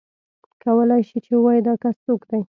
[0.63, 2.41] کولای شې چې ووایې دا کس څوک دی.